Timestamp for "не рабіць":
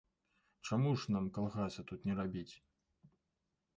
2.11-2.51